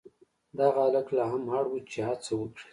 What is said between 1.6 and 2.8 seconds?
و چې هڅه وکړي.